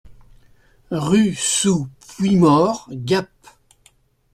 [0.89, 3.29] Rue sous Puymaure, Gap